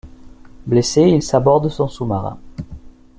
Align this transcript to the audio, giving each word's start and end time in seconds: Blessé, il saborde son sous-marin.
Blessé, 0.65 1.03
il 1.03 1.21
saborde 1.21 1.69
son 1.69 1.87
sous-marin. 1.87 2.39